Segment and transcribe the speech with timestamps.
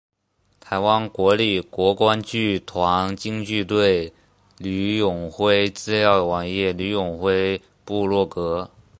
[0.59, 4.11] 台湾国立国光剧团京剧队
[4.57, 8.71] 吕永辉资料网页吕永辉部落格